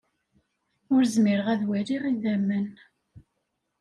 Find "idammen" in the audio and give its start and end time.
2.11-2.67